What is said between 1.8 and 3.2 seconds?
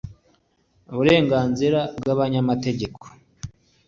bw abanyantege nke